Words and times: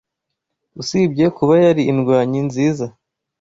Usibye 0.81 1.25
kuba 1.37 1.53
yari 1.65 1.81
indwanyi 1.91 2.39
nziza 2.47 2.85